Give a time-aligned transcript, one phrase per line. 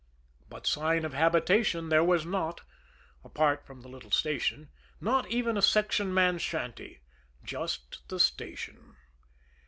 [0.49, 2.61] But sign of habitation there was not,
[3.23, 7.01] apart from the little station not even a section man's shanty
[7.43, 8.95] just the station.